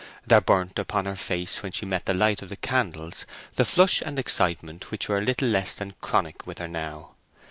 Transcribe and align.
There 0.25 0.41
burnt 0.41 0.79
upon 0.79 1.05
her 1.05 1.15
face 1.15 1.61
when 1.61 1.71
she 1.73 1.85
met 1.85 2.05
the 2.05 2.15
light 2.15 2.41
of 2.41 2.49
the 2.49 2.55
candles 2.55 3.23
the 3.53 3.65
flush 3.65 4.01
and 4.01 4.17
excitement 4.17 4.89
which 4.89 5.07
were 5.07 5.21
little 5.21 5.49
less 5.49 5.75
than 5.75 5.93
chronic 6.01 6.47
with 6.47 6.57
her 6.57 6.67
now. 6.67 7.11